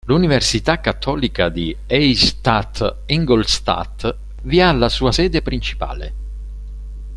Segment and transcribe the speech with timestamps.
[0.07, 6.13] L'Università Cattolica di Eichstätt-Ingolstadt vi ha la sua sede principale.